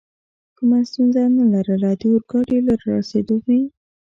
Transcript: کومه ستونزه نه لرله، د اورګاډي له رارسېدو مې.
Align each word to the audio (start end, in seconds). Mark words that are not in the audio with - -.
کومه 0.57 0.79
ستونزه 0.89 1.21
نه 1.37 1.43
لرله، 1.53 1.89
د 1.99 2.01
اورګاډي 2.13 2.59
له 2.67 2.73
رارسېدو 2.87 3.35
مې. 3.45 3.59